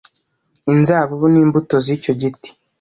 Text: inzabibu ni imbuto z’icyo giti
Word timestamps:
inzabibu 0.71 1.25
ni 1.29 1.39
imbuto 1.43 1.75
z’icyo 1.85 2.13
giti 2.21 2.49